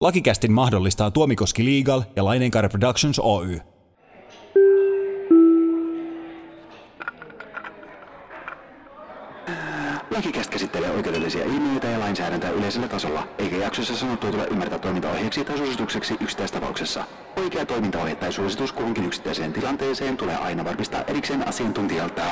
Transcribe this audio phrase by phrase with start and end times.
[0.00, 3.60] Lakikästin mahdollistaa Tuomikoski Legal ja Laineenkaari Productions Oy.
[10.10, 15.58] Lakikäst käsittelee oikeudellisia ilmiöitä ja lainsäädäntöä yleisellä tasolla, eikä jaksossa sanottua tule ymmärtää toimintaohjeeksi tai
[15.58, 17.04] suositukseksi yksittäistapauksessa.
[17.36, 22.22] Oikea toimintaohje tai suositus kuhunkin yksittäiseen tilanteeseen tulee aina varmistaa erikseen asiantuntijalta.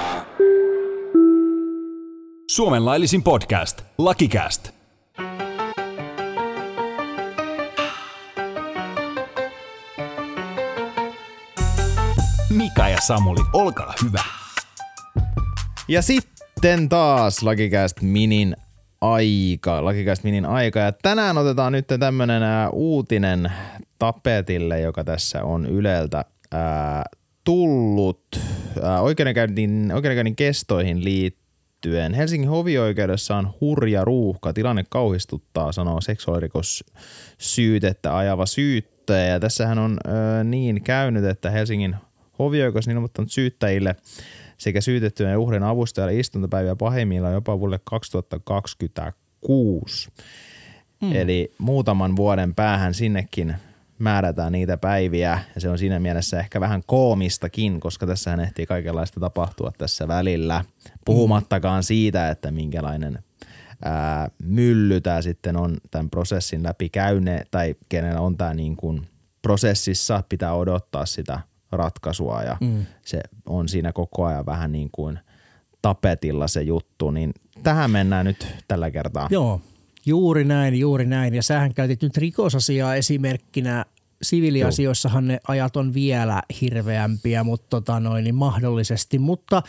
[2.51, 4.82] Suomen laillisin podcast, Lakikäst.
[12.56, 14.23] Mika ja Samuli, olkaa hyvä.
[15.88, 18.56] Ja sitten taas Lakikäst Minin
[19.01, 19.84] aika.
[19.84, 20.80] Lakikäst Minin aika.
[20.80, 23.52] Ja tänään otetaan nyt tämmönen ää, uutinen
[23.98, 27.05] tapetille, joka tässä on Yleltä ää,
[27.45, 28.41] tullut
[28.83, 32.14] ää, oikeudenkäynnin, oikeudenkäynnin kestoihin liittyen.
[32.14, 34.53] Helsingin hovioikeudessa on hurja ruuhka.
[34.53, 39.27] Tilanne kauhistuttaa, sanoo seksuaalirikossyytettä ajava syyttäjä.
[39.27, 40.11] Ja tässähän on ö,
[40.45, 41.97] niin käynyt, että Helsingin
[42.38, 43.97] hovioikeus on ilmoittanut syyttäjille
[44.58, 50.11] sekä syytettyjen ja uhrin avustajalle istuntopäiviä pahimmillaan jopa vuodelle 2026.
[51.02, 51.12] Mm.
[51.12, 53.55] Eli muutaman vuoden päähän sinnekin
[53.98, 59.20] määrätään niitä päiviä ja se on siinä mielessä ehkä vähän koomistakin, koska tässä ehtii kaikenlaista
[59.20, 60.64] tapahtua tässä välillä.
[61.05, 63.19] Puhumattakaan siitä, että minkälainen
[63.84, 69.08] ää, mylly tämä sitten on tämän prosessin läpi käyne tai kenellä on tämä niin kuin
[69.42, 71.41] prosessissa pitää odottaa sitä
[71.73, 72.87] ratkaisua ja mm.
[73.05, 75.19] se on siinä koko ajan vähän niin kuin
[75.83, 79.29] tapetilla se juttu, niin tähän mennään nyt tällä kertaa.
[79.31, 79.61] Joo,
[80.06, 81.34] juuri näin, juuri näin.
[81.34, 83.84] Ja sähän käytit nyt rikosasiaa esimerkkinä.
[84.23, 89.19] Siviiliasioissahan ne ajat on vielä hirveämpiä, mutta tota noin, niin mahdollisesti.
[89.19, 89.62] Mutta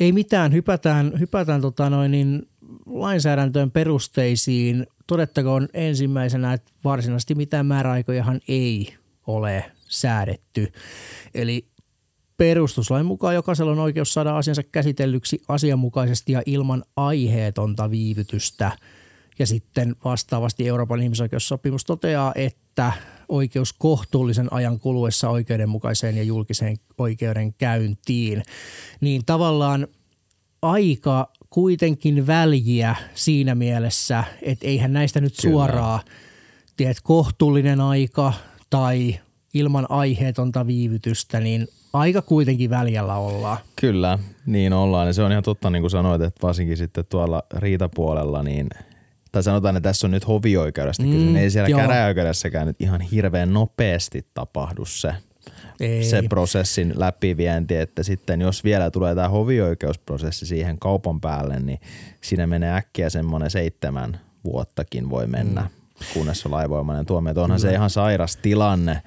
[0.00, 2.48] ei mitään, hypätään, hypätään tota noin, niin
[2.86, 4.86] lainsäädäntöön perusteisiin.
[5.06, 8.94] Todettakoon ensimmäisenä, että varsinaisesti mitään määräaikojahan ei
[9.26, 10.72] ole säädetty.
[11.34, 11.66] Eli
[12.36, 18.72] perustuslain mukaan jokaisella on oikeus saada asiansa käsitellyksi asianmukaisesti ja ilman aiheetonta viivytystä.
[19.38, 22.92] Ja sitten vastaavasti Euroopan ihmisoikeussopimus toteaa, että
[23.28, 28.42] oikeus kohtuullisen ajan kuluessa oikeudenmukaiseen ja julkiseen oikeudenkäyntiin.
[29.00, 29.88] Niin tavallaan
[30.62, 36.00] aika kuitenkin väljiä siinä mielessä, että eihän näistä nyt suoraan,
[36.76, 38.32] tiedät, kohtuullinen aika
[38.70, 39.20] tai
[39.54, 43.58] ilman aiheetonta viivytystä, niin aika kuitenkin väljällä ollaan.
[43.80, 45.06] Kyllä, niin ollaan.
[45.06, 48.68] Ja se on ihan totta, niin kuin sanoit, että varsinkin sitten tuolla riitapuolella, niin
[49.32, 51.36] tai sanotaan, että tässä on nyt hovioikeudesta mm, kysymys.
[51.36, 51.80] Ei siellä joo.
[51.80, 55.14] käräjäoikeudessakaan nyt ihan hirveän nopeasti tapahdu se,
[55.80, 56.04] ei.
[56.04, 61.80] se prosessin läpivienti, että sitten jos vielä tulee tämä hovioikeusprosessi siihen kaupan päälle, niin
[62.20, 65.83] siinä menee äkkiä semmoinen seitsemän vuottakin voi mennä, mm.
[66.14, 67.34] Kunnes on laivoimainen tuomio.
[67.36, 69.02] Onhan se ihan sairas tilanne,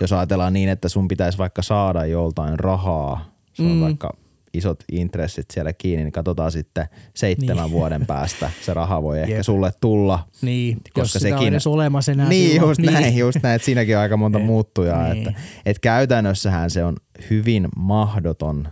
[0.00, 3.80] jos ajatellaan niin, että sun pitäisi vaikka saada joltain rahaa, se on mm.
[3.80, 4.16] vaikka
[4.54, 7.72] isot intressit siellä kiinni, niin katsotaan sitten seitsemän niin.
[7.72, 9.42] vuoden päästä se raha voi ehkä Jep.
[9.42, 10.28] sulle tulla.
[10.42, 12.70] Niin, koska jos sekin, on edes olemassa enää Niin, silloin.
[12.70, 12.92] just niin.
[12.92, 14.46] näin, just näin, että siinäkin on aika monta niin.
[14.46, 15.12] muuttujaa.
[15.12, 15.28] Niin.
[15.28, 16.96] Että, että käytännössähän se on
[17.30, 18.68] hyvin mahdoton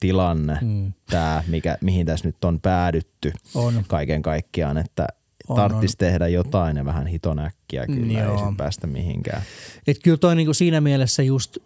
[0.00, 0.92] tilanne, mm.
[1.10, 3.84] tämä, mikä, mihin tässä nyt on päädytty on.
[3.88, 5.06] kaiken kaikkiaan, että
[5.54, 8.32] tarvitsisi tehdä jotain ja vähän hitonäkkiä kyllä, Joo.
[8.32, 9.42] ei sit päästä mihinkään.
[9.86, 11.56] Et kyllä toi niinku siinä mielessä just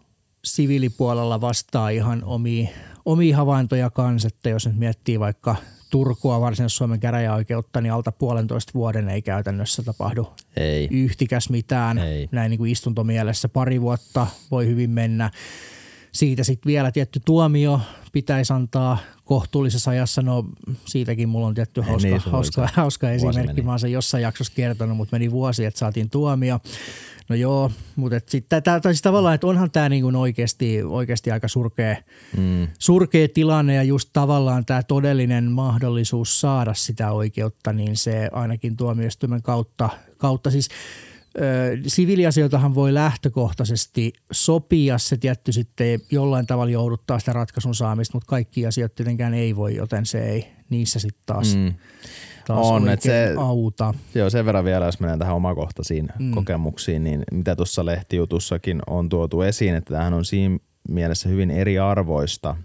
[0.44, 2.68] siviilipuolella vastaa ihan omiin
[3.04, 5.56] omi havaintoja kanssa, että jos nyt miettii vaikka
[5.90, 10.88] Turkua varsinaisessa Suomen käräjäoikeutta, niin alta puolentoista vuoden ei käytännössä tapahdu ei.
[10.90, 11.98] yhtikäs mitään.
[11.98, 12.28] Ei.
[12.32, 15.30] Näin niin kuin istuntomielessä pari vuotta voi hyvin mennä.
[16.12, 17.80] Siitä sitten vielä tietty tuomio
[18.12, 20.22] pitäisi antaa kohtuullisessa ajassa.
[20.22, 20.44] No
[20.86, 23.62] siitäkin mulla on tietty hauska, niin, hauska, hauska esimerkki.
[23.62, 26.60] Mä oon sen jossain jaksossa kertonut, mutta meni vuosi, että saatiin tuomio.
[27.28, 31.96] No joo, mutta sitten siis tavallaan, että onhan tämä niinku oikeasti, oikeasti aika surkea,
[32.36, 32.68] mm.
[32.78, 39.42] surkea tilanne ja just tavallaan tämä todellinen mahdollisuus saada sitä oikeutta, niin se ainakin tuomioistuimen
[39.42, 40.68] kautta, kautta siis–
[41.86, 48.66] siviiliasioitahan voi lähtökohtaisesti sopia, se tietty sitten jollain tavalla jouduttaa sitä ratkaisun saamista, mutta kaikki
[48.66, 51.74] asiat tietenkään ei voi, joten se ei niissä sitten taas, mm.
[52.46, 53.94] taas on, että se, auta.
[54.14, 56.30] Joo, sen verran vielä, jos mennään tähän omakohtaisiin mm.
[56.30, 60.58] kokemuksiin, niin mitä tuossa lehtijutussakin on tuotu esiin, että tämähän on siinä
[60.88, 62.56] mielessä hyvin eriarvoista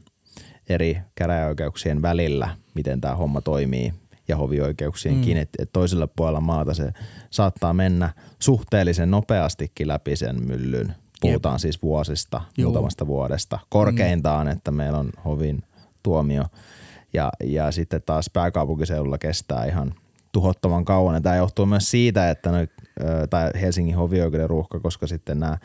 [0.69, 3.93] eri käräjäoikeuksien välillä, miten tämä homma toimii
[4.27, 5.41] ja hovioikeuksienkin, mm.
[5.41, 6.91] että et toisella puolella maata se
[7.29, 10.95] saattaa mennä suhteellisen nopeastikin läpi sen myllyn.
[11.21, 11.59] Puhutaan Jep.
[11.59, 12.65] siis vuosista, Joo.
[12.65, 13.59] muutamasta vuodesta.
[13.69, 14.51] Korkeintaan, mm.
[14.51, 15.63] että meillä on hovin
[16.03, 16.45] tuomio.
[17.13, 19.93] Ja, ja sitten taas pääkaupunkiseudulla kestää ihan
[20.31, 21.15] tuhottoman kauan.
[21.15, 22.67] Ja tämä johtuu myös siitä, että noi,
[23.29, 25.57] tai Helsingin hovioikeuden ruuhka, koska sitten nämä,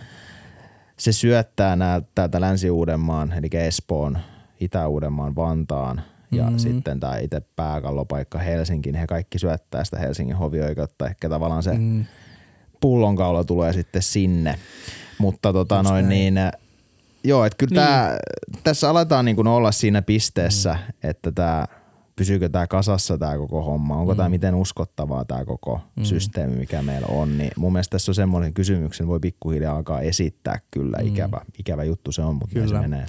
[0.96, 4.18] se syöttää nämä täältä Länsi-Uudenmaan, eli Espoon,
[4.60, 6.58] Itä-Uudenmaan, Vantaan ja mm-hmm.
[6.58, 11.06] sitten tämä itse pääkallopaikka Helsinki, niin he kaikki syöttää sitä Helsingin hovioikeutta.
[11.06, 12.04] Ehkä tavallaan se mm.
[12.80, 14.58] pullonkaula tulee sitten sinne.
[15.18, 16.34] Mutta tota noin niin,
[17.24, 17.88] joo, että kyllä niin.
[17.88, 18.18] tää,
[18.64, 21.10] tässä aletaan niin olla siinä pisteessä, mm.
[21.10, 21.66] että tämä
[22.16, 24.16] pysyykö tämä kasassa tämä koko homma, onko mm.
[24.16, 26.04] tämä miten uskottavaa tämä koko mm.
[26.04, 30.60] systeemi, mikä meillä on, niin mun mielestä tässä on semmoinen kysymyksen, voi pikkuhiljaa alkaa esittää
[30.70, 31.06] kyllä, mm.
[31.06, 32.68] ikävä, ikävä juttu se on, mutta kyllä.
[32.68, 33.06] se menee.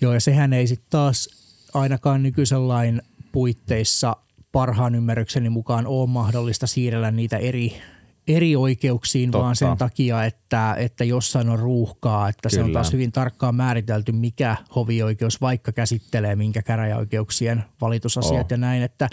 [0.00, 1.41] Joo ja sehän ei sitten taas
[1.74, 3.02] ainakaan nykyisen lain
[3.32, 4.16] puitteissa
[4.52, 7.82] parhaan ymmärrykseni mukaan ole mahdollista siirrellä niitä eri
[8.28, 9.44] eri oikeuksiin, Totta.
[9.44, 12.62] vaan sen takia, että, että jossain on ruuhkaa, että Kyllä.
[12.62, 18.50] se on taas hyvin tarkkaan määritelty, mikä hovioikeus vaikka käsittelee, minkä käräjäoikeuksien valitusasiat oh.
[18.50, 19.08] ja näin, että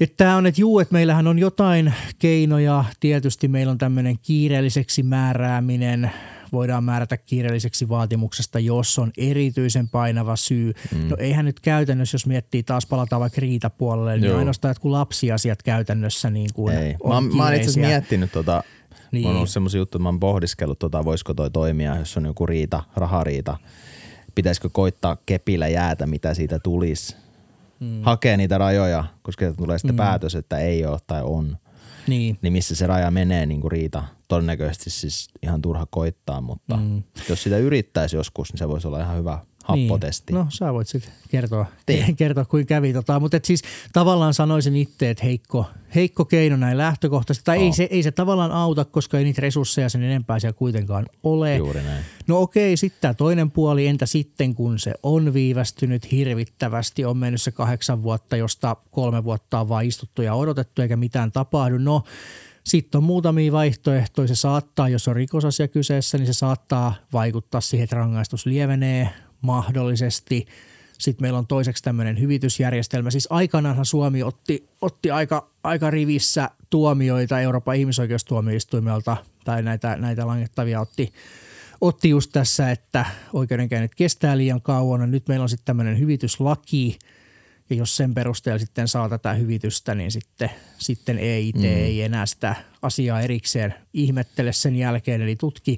[0.00, 2.84] että tämä on, että juu, että meillähän on jotain keinoja.
[3.00, 6.10] Tietysti meillä on tämmöinen kiireelliseksi määrääminen,
[6.52, 10.72] voidaan määrätä kiireelliseksi vaatimuksesta, jos on erityisen painava syy.
[10.94, 11.08] Mm.
[11.08, 14.38] No eihän nyt käytännössä, jos miettii taas palataan vaikka riitapuolelle, niin Joo.
[14.38, 16.94] ainoastaan kun lapsiasiat käytännössä niin kuin Ei.
[17.00, 18.62] on mä, mä oon itse asiassa miettinyt tota,
[19.12, 19.26] niin.
[19.26, 22.46] on ollut semmoisia juttuja, että mä oon pohdiskellut, tota, voisiko toi toimia, jos on joku
[22.46, 23.56] riita, rahariita.
[24.34, 27.16] Pitäisikö koittaa kepillä jäätä, mitä siitä tulisi.
[27.80, 28.02] Mm.
[28.02, 29.96] Hakee niitä rajoja, koska tulee sitten mm.
[29.96, 31.58] päätös, että ei ole tai on.
[32.08, 32.38] Niin.
[32.42, 34.04] niin missä se raja menee niin kuin riita.
[34.28, 37.02] Todennäköisesti siis ihan turha koittaa, mutta mm.
[37.28, 39.38] jos sitä yrittäisi joskus, niin se voisi olla ihan hyvä
[39.68, 40.32] happotesti.
[40.32, 40.44] Niin.
[40.44, 42.16] No sä voit sitten kertoa, niin.
[42.16, 42.92] kertoa kuin kävi.
[42.92, 43.62] Tota, mutta siis
[43.92, 47.44] tavallaan sanoisin itse, että heikko, heikko keino näin lähtökohtaisesti.
[47.44, 47.62] Tai oh.
[47.62, 51.56] ei, se, ei se tavallaan auta, koska ei niitä resursseja sen enempää siellä kuitenkaan ole.
[51.56, 52.04] Juuri näin.
[52.26, 57.42] No okei, sitten tämä toinen puoli, entä sitten kun se on viivästynyt hirvittävästi, on mennyt
[57.42, 61.78] se kahdeksan vuotta, josta kolme vuotta on vaan istuttu ja odotettu eikä mitään tapahdu.
[61.78, 62.02] No
[62.68, 64.28] sitten on muutamia vaihtoehtoja.
[64.28, 69.08] Se saattaa, jos on rikosasia kyseessä, niin se saattaa vaikuttaa siihen, että rangaistus lievenee
[69.40, 70.46] mahdollisesti.
[70.98, 73.10] Sitten meillä on toiseksi tämmöinen hyvitysjärjestelmä.
[73.10, 80.80] Siis aikanaanhan Suomi otti, otti aika, aika rivissä tuomioita Euroopan ihmisoikeustuomioistuimelta tai näitä, näitä langettavia
[80.80, 81.12] otti,
[81.80, 85.10] otti just tässä, että oikeudenkäynnit kestää liian kauan.
[85.10, 86.98] Nyt meillä on sitten tämmöinen hyvityslaki
[87.70, 91.64] ja jos sen perusteella sitten saa tätä hyvitystä, niin sitten, sitten EIT mm.
[91.64, 95.76] ei enää sitä asiaa erikseen ihmettele sen jälkeen, eli tutki.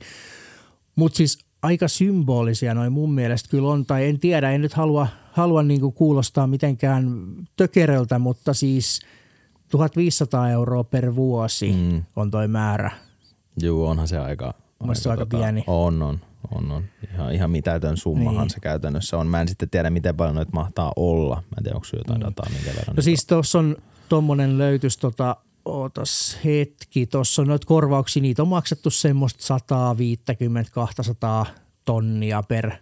[0.97, 5.07] Mutta siis aika symbolisia noin mun mielestä kyllä on, tai en tiedä, en nyt halua,
[5.33, 7.27] halua niinku kuulostaa mitenkään
[7.57, 9.01] tökeröltä, mutta siis
[9.69, 12.03] 1500 euroa per vuosi mm.
[12.17, 12.91] on toi määrä.
[13.63, 15.65] Joo, onhan se aika, aika, se aika tota, pieni.
[15.67, 16.21] On, on.
[16.55, 16.85] On, on.
[17.15, 18.51] Ihan, ihan mitätön summahan niin.
[18.51, 19.27] se käytännössä on.
[19.27, 21.35] Mä en sitten tiedä, miten paljon noita mahtaa olla.
[21.35, 22.27] Mä en tiedä, onko jotain mm.
[22.27, 22.97] dataa, minkä verran.
[22.97, 23.77] No siis tuossa on
[24.09, 29.59] tuommoinen löytys tota, ootas hetki, tuossa on noita korvauksia, niitä on maksettu semmoista
[31.47, 31.51] 150-200
[31.85, 32.73] tonnia per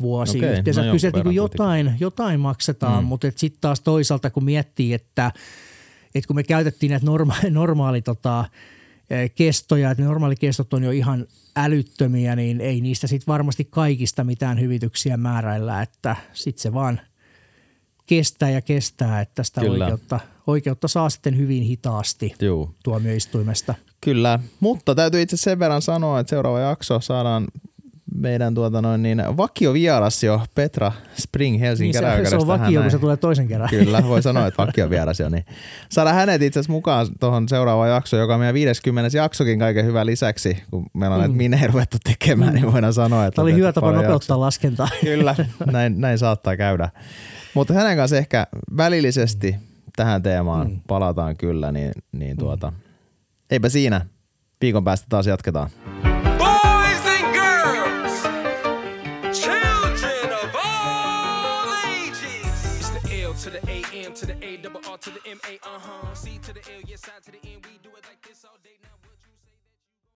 [0.00, 0.84] vuosi Okei, yhteensä.
[0.84, 3.08] No Kyllä niin jotain, jotain maksetaan, mm.
[3.08, 5.32] mutta sitten taas toisaalta kun miettii, että,
[6.14, 8.44] että kun me käytettiin näitä norma- normaali tota,
[9.10, 11.26] eh, kestoja, että ne normaalikestot on jo ihan
[11.56, 17.00] älyttömiä, niin ei niistä sitten varmasti kaikista mitään hyvityksiä määräillä, että sitten se vaan–
[18.06, 22.74] kestää ja kestää, että sitä oikeutta, oikeutta saa sitten hyvin hitaasti Juu.
[22.84, 23.74] tuomioistuimesta.
[24.00, 27.46] Kyllä, mutta täytyy itse sen verran sanoa, että seuraava jakso saadaan
[28.14, 29.22] meidän tuota noin niin
[29.72, 33.68] vieras jo Petra Spring Helsingin niin se, se on vakio, kun se tulee toisen kerran.
[33.70, 35.28] Kyllä, voi sanoa, että vieras jo.
[35.28, 35.44] Niin.
[35.88, 39.16] Saada hänet itse asiassa mukaan tuohon seuraavaan jaksoon, joka on meidän 50.
[39.16, 41.22] jaksokin kaiken hyvän lisäksi, kun meillä on mm.
[41.22, 43.36] näitä minejä ruvettu tekemään, niin voidaan sanoa, että...
[43.36, 44.40] Tämä oli hyvä tapa nopeuttaa jakso.
[44.40, 44.88] laskentaa.
[45.00, 45.34] Kyllä,
[45.72, 46.88] näin, näin saattaa käydä.
[47.54, 49.56] Mutta hänen kanssa ehkä välillisesti
[49.96, 50.80] tähän teemaan mm.
[50.86, 52.76] palataan kyllä, niin, niin tuota, mm.
[53.50, 54.06] eipä siinä.
[54.60, 55.70] Viikon päästä taas jatketaan.
[63.44, 66.14] To the A, M to the A, double R to the M, A, uh-huh.
[66.14, 67.55] C to the L, yes, I to the N.